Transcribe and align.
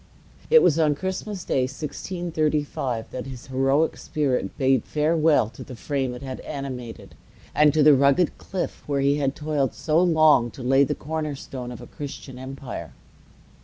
It 0.49 0.63
was 0.63 0.79
on 0.79 0.95
Christmas 0.95 1.43
Day, 1.43 1.65
1635, 1.67 3.11
that 3.11 3.27
his 3.27 3.45
heroic 3.45 3.95
spirit 3.97 4.57
bade 4.57 4.83
farewell 4.83 5.47
to 5.49 5.63
the 5.63 5.75
frame 5.75 6.15
it 6.15 6.23
had 6.23 6.39
animated, 6.39 7.13
and 7.53 7.71
to 7.71 7.83
the 7.83 7.93
rugged 7.93 8.35
cliff 8.39 8.81
where 8.87 9.01
he 9.01 9.17
had 9.17 9.35
toiled 9.35 9.75
so 9.75 10.01
long 10.01 10.49
to 10.57 10.63
lay 10.63 10.83
the 10.83 10.95
corner 10.95 11.35
stone 11.35 11.71
of 11.71 11.81
a 11.81 11.85
Christian 11.85 12.39
empire. 12.39 12.93